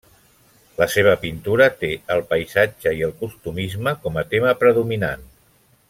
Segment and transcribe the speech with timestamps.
[0.77, 5.29] La seva pintura té el paisatge i el costumisme com a tema predominant.